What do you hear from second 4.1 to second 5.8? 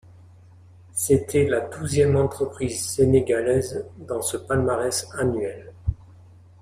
ce palmarès annuel.